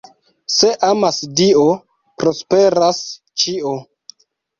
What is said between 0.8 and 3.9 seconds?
amas Dio, prosperas ĉio.